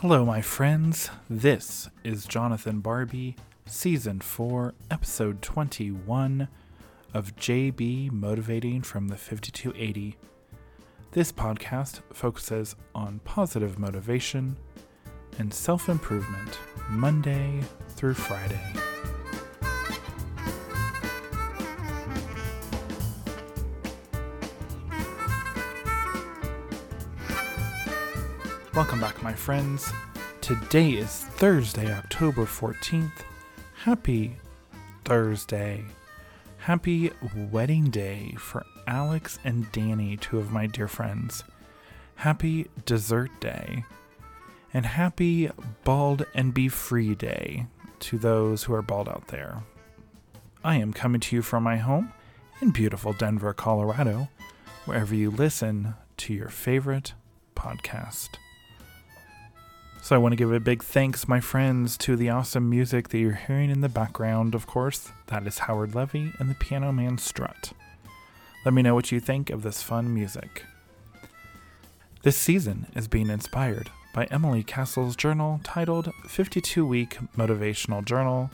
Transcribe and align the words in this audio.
Hello, 0.00 0.24
my 0.24 0.40
friends. 0.40 1.10
This 1.28 1.90
is 2.04 2.24
Jonathan 2.24 2.78
Barbie, 2.78 3.34
Season 3.66 4.20
4, 4.20 4.72
Episode 4.92 5.42
21 5.42 6.46
of 7.14 7.34
JB 7.34 8.12
Motivating 8.12 8.82
from 8.82 9.08
the 9.08 9.16
5280. 9.16 10.16
This 11.10 11.32
podcast 11.32 12.02
focuses 12.12 12.76
on 12.94 13.18
positive 13.24 13.80
motivation 13.80 14.56
and 15.40 15.52
self 15.52 15.88
improvement 15.88 16.60
Monday 16.88 17.60
through 17.88 18.14
Friday. 18.14 18.87
Welcome 28.78 29.00
back, 29.00 29.20
my 29.24 29.32
friends. 29.32 29.90
Today 30.40 30.90
is 30.90 31.10
Thursday, 31.10 31.92
October 31.92 32.44
14th. 32.44 33.24
Happy 33.74 34.36
Thursday. 35.04 35.84
Happy 36.58 37.10
wedding 37.50 37.90
day 37.90 38.36
for 38.38 38.64
Alex 38.86 39.40
and 39.42 39.70
Danny, 39.72 40.16
two 40.16 40.38
of 40.38 40.52
my 40.52 40.68
dear 40.68 40.86
friends. 40.86 41.42
Happy 42.14 42.68
dessert 42.86 43.32
day. 43.40 43.84
And 44.72 44.86
happy 44.86 45.50
bald 45.82 46.24
and 46.32 46.54
be 46.54 46.68
free 46.68 47.16
day 47.16 47.66
to 47.98 48.16
those 48.16 48.62
who 48.62 48.74
are 48.74 48.80
bald 48.80 49.08
out 49.08 49.26
there. 49.26 49.64
I 50.62 50.76
am 50.76 50.92
coming 50.92 51.20
to 51.22 51.34
you 51.34 51.42
from 51.42 51.64
my 51.64 51.78
home 51.78 52.12
in 52.60 52.70
beautiful 52.70 53.12
Denver, 53.12 53.52
Colorado, 53.52 54.28
wherever 54.84 55.16
you 55.16 55.32
listen 55.32 55.94
to 56.18 56.32
your 56.32 56.48
favorite 56.48 57.14
podcast. 57.56 58.36
So 60.00 60.14
I 60.14 60.18
want 60.18 60.32
to 60.32 60.36
give 60.36 60.52
a 60.52 60.60
big 60.60 60.82
thanks, 60.82 61.28
my 61.28 61.40
friends, 61.40 61.98
to 61.98 62.16
the 62.16 62.30
awesome 62.30 62.70
music 62.70 63.08
that 63.08 63.18
you're 63.18 63.32
hearing 63.32 63.68
in 63.68 63.82
the 63.82 63.88
background, 63.88 64.54
of 64.54 64.66
course. 64.66 65.10
That 65.26 65.46
is 65.46 65.58
Howard 65.58 65.94
Levy 65.94 66.32
and 66.38 66.48
the 66.48 66.54
Piano 66.54 66.92
Man 66.92 67.18
Strut. 67.18 67.72
Let 68.64 68.72
me 68.72 68.80
know 68.80 68.94
what 68.94 69.12
you 69.12 69.20
think 69.20 69.50
of 69.50 69.62
this 69.62 69.82
fun 69.82 70.14
music. 70.14 70.64
This 72.22 72.36
season 72.36 72.86
is 72.94 73.06
being 73.06 73.28
inspired 73.28 73.90
by 74.14 74.24
Emily 74.26 74.62
Castle's 74.62 75.14
journal 75.14 75.60
titled 75.62 76.12
52 76.26 76.86
Week 76.86 77.18
Motivational 77.36 78.04
Journal 78.04 78.50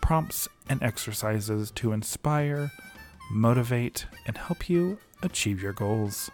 Prompts 0.00 0.48
and 0.68 0.82
Exercises 0.82 1.70
to 1.72 1.92
Inspire, 1.92 2.72
Motivate, 3.30 4.06
and 4.26 4.36
Help 4.36 4.68
You 4.68 4.98
Achieve 5.22 5.62
Your 5.62 5.72
Goals. 5.72 6.30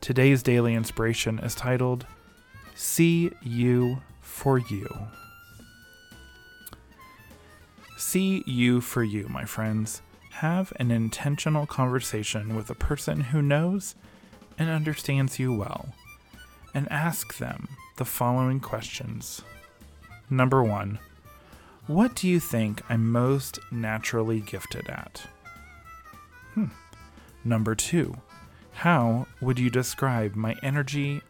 Today's 0.00 0.42
daily 0.42 0.74
inspiration 0.74 1.38
is 1.38 1.54
titled 1.54 2.06
See 2.74 3.30
You 3.40 4.02
for 4.20 4.58
You. 4.58 4.88
See 7.96 8.42
you 8.46 8.80
for 8.80 9.04
you, 9.04 9.28
my 9.28 9.44
friends. 9.44 10.02
Have 10.30 10.72
an 10.76 10.90
intentional 10.90 11.66
conversation 11.66 12.56
with 12.56 12.68
a 12.68 12.74
person 12.74 13.20
who 13.20 13.40
knows 13.40 13.94
and 14.58 14.68
understands 14.68 15.38
you 15.38 15.54
well, 15.54 15.94
and 16.74 16.90
ask 16.90 17.38
them 17.38 17.68
the 17.96 18.04
following 18.04 18.58
questions. 18.58 19.42
Number 20.28 20.62
one, 20.62 20.98
what 21.86 22.16
do 22.16 22.28
you 22.28 22.40
think 22.40 22.82
I'm 22.88 23.10
most 23.10 23.58
naturally 23.70 24.40
gifted 24.40 24.88
at? 24.88 25.26
Hmm. 26.54 26.66
Number 27.44 27.74
two, 27.74 28.16
how 28.72 29.26
would 29.40 29.58
you 29.58 29.70
describe 29.70 30.34
my 30.34 30.56
energy 30.62 31.22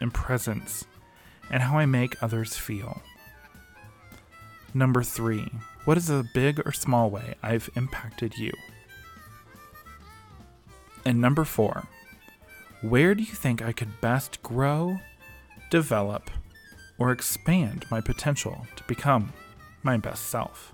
and 0.00 0.12
presence 0.12 0.84
and 1.50 1.62
how 1.62 1.78
I 1.78 1.86
make 1.86 2.22
others 2.22 2.56
feel. 2.56 3.02
Number 4.74 5.02
three, 5.02 5.50
what 5.84 5.96
is 5.96 6.10
a 6.10 6.28
big 6.34 6.60
or 6.66 6.72
small 6.72 7.08
way 7.08 7.34
I've 7.42 7.70
impacted 7.76 8.36
you? 8.36 8.52
And 11.04 11.20
number 11.20 11.44
four, 11.44 11.84
where 12.82 13.14
do 13.14 13.22
you 13.22 13.32
think 13.32 13.62
I 13.62 13.72
could 13.72 14.00
best 14.00 14.42
grow, 14.42 14.98
develop, 15.70 16.30
or 16.98 17.12
expand 17.12 17.86
my 17.90 18.00
potential 18.00 18.66
to 18.76 18.84
become 18.84 19.32
my 19.82 19.96
best 19.96 20.26
self? 20.26 20.72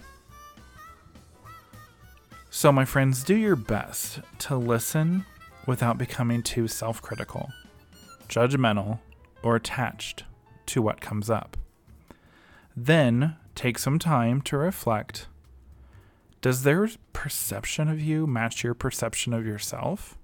So, 2.51 2.73
my 2.73 2.85
friends, 2.85 3.23
do 3.25 3.37
your 3.37 3.57
best 3.57 4.21
to 4.41 4.57
listen 4.57 5.25
without 5.67 5.97
becoming 5.97 6.43
too 6.43 6.69
self 6.69 7.01
critical, 7.01 7.51
judgmental, 8.29 8.99
or 9.43 9.57
attached 9.57 10.25
to 10.67 10.83
what 10.83 11.01
comes 11.01 11.29
up. 11.29 11.57
Then 12.77 13.37
take 13.55 13.79
some 13.79 13.99
time 13.99 14.41
to 14.43 14.57
reflect. 14.57 15.27
Does 16.41 16.63
their 16.63 16.89
perception 17.13 17.89
of 17.89 18.01
you 18.01 18.27
match 18.27 18.65
your 18.65 18.75
perception 18.75 19.33
of 19.33 19.47
yourself? 19.47 20.19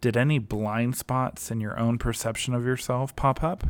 Did 0.00 0.16
any 0.16 0.38
blind 0.38 0.96
spots 0.96 1.50
in 1.50 1.60
your 1.60 1.78
own 1.78 1.98
perception 1.98 2.54
of 2.54 2.64
yourself 2.64 3.14
pop 3.14 3.42
up? 3.42 3.64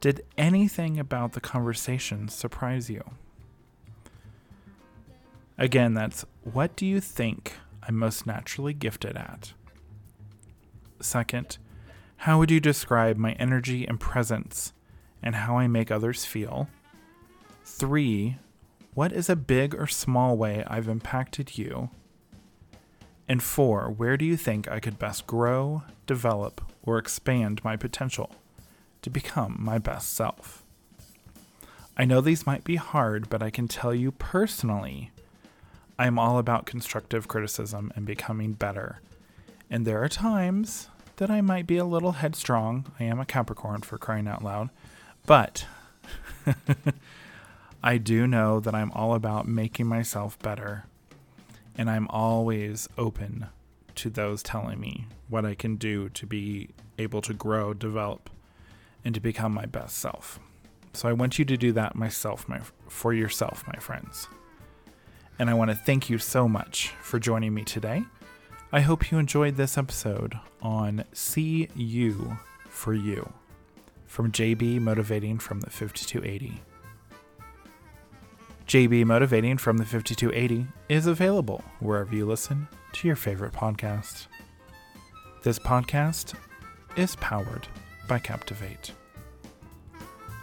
Did 0.00 0.24
anything 0.36 0.98
about 0.98 1.32
the 1.32 1.40
conversation 1.40 2.28
surprise 2.28 2.90
you? 2.90 3.02
Again, 5.58 5.94
that's 5.94 6.24
what 6.44 6.76
do 6.76 6.84
you 6.84 7.00
think 7.00 7.54
I'm 7.82 7.96
most 7.96 8.26
naturally 8.26 8.74
gifted 8.74 9.16
at? 9.16 9.54
Second, 11.00 11.58
how 12.18 12.38
would 12.38 12.50
you 12.50 12.60
describe 12.60 13.16
my 13.16 13.32
energy 13.32 13.86
and 13.86 14.00
presence 14.00 14.72
and 15.22 15.34
how 15.34 15.58
I 15.58 15.66
make 15.66 15.90
others 15.90 16.24
feel? 16.24 16.68
Three, 17.64 18.38
what 18.94 19.12
is 19.12 19.28
a 19.28 19.36
big 19.36 19.74
or 19.74 19.86
small 19.86 20.36
way 20.36 20.64
I've 20.66 20.88
impacted 20.88 21.58
you? 21.58 21.90
And 23.28 23.42
four, 23.42 23.90
where 23.90 24.16
do 24.16 24.24
you 24.24 24.36
think 24.36 24.68
I 24.68 24.80
could 24.80 24.98
best 24.98 25.26
grow, 25.26 25.82
develop, 26.06 26.62
or 26.82 26.96
expand 26.98 27.62
my 27.64 27.76
potential 27.76 28.30
to 29.02 29.10
become 29.10 29.56
my 29.58 29.78
best 29.78 30.12
self? 30.12 30.64
I 31.96 32.04
know 32.04 32.20
these 32.20 32.46
might 32.46 32.62
be 32.62 32.76
hard, 32.76 33.28
but 33.28 33.42
I 33.42 33.50
can 33.50 33.68
tell 33.68 33.94
you 33.94 34.12
personally, 34.12 35.10
I'm 35.98 36.18
all 36.18 36.38
about 36.38 36.66
constructive 36.66 37.26
criticism 37.26 37.90
and 37.96 38.06
becoming 38.06 38.52
better. 38.52 39.00
And 39.70 39.86
there 39.86 40.02
are 40.02 40.08
times 40.08 40.88
that 41.16 41.30
I 41.30 41.40
might 41.40 41.66
be 41.66 41.76
a 41.76 41.84
little 41.84 42.12
headstrong. 42.12 42.92
I 43.00 43.04
am 43.04 43.20
a 43.20 43.26
Capricorn 43.26 43.82
for 43.82 43.98
crying 43.98 44.28
out 44.28 44.44
loud. 44.44 44.70
But 45.26 45.66
I 47.82 47.98
do 47.98 48.26
know 48.26 48.60
that 48.60 48.74
I'm 48.74 48.92
all 48.92 49.14
about 49.14 49.48
making 49.48 49.86
myself 49.86 50.38
better. 50.38 50.84
And 51.76 51.90
I'm 51.90 52.08
always 52.08 52.88
open 52.96 53.46
to 53.96 54.10
those 54.10 54.42
telling 54.42 54.80
me 54.80 55.06
what 55.28 55.44
I 55.44 55.54
can 55.54 55.76
do 55.76 56.08
to 56.10 56.26
be 56.26 56.70
able 56.98 57.22
to 57.22 57.34
grow, 57.34 57.74
develop, 57.74 58.30
and 59.04 59.14
to 59.14 59.20
become 59.20 59.52
my 59.52 59.66
best 59.66 59.98
self. 59.98 60.38
So 60.92 61.08
I 61.08 61.12
want 61.12 61.38
you 61.38 61.44
to 61.44 61.56
do 61.56 61.72
that 61.72 61.94
myself, 61.94 62.48
my 62.48 62.60
for 62.88 63.12
yourself, 63.12 63.64
my 63.66 63.78
friends. 63.78 64.28
And 65.38 65.50
I 65.50 65.54
want 65.54 65.70
to 65.70 65.76
thank 65.76 66.08
you 66.08 66.18
so 66.18 66.48
much 66.48 66.94
for 67.02 67.18
joining 67.18 67.52
me 67.52 67.64
today. 67.64 68.04
I 68.76 68.80
hope 68.80 69.10
you 69.10 69.16
enjoyed 69.16 69.56
this 69.56 69.78
episode 69.78 70.38
on 70.60 71.04
See 71.14 71.70
You 71.74 72.36
for 72.68 72.92
You 72.92 73.32
from 74.04 74.30
JB 74.30 74.80
Motivating 74.80 75.38
from 75.38 75.60
the 75.60 75.70
5280. 75.70 76.60
JB 78.68 79.06
Motivating 79.06 79.56
from 79.56 79.78
the 79.78 79.86
5280 79.86 80.66
is 80.90 81.06
available 81.06 81.64
wherever 81.80 82.14
you 82.14 82.26
listen 82.26 82.68
to 82.92 83.06
your 83.08 83.16
favorite 83.16 83.54
podcast. 83.54 84.26
This 85.42 85.58
podcast 85.58 86.34
is 86.96 87.16
powered 87.16 87.66
by 88.06 88.18
Captivate. 88.18 88.92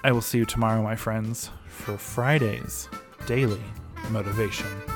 I 0.03 0.11
will 0.11 0.23
see 0.23 0.39
you 0.39 0.45
tomorrow, 0.45 0.81
my 0.81 0.95
friends, 0.95 1.51
for 1.67 1.99
Friday's 1.99 2.89
Daily 3.27 3.61
Motivation. 4.09 4.92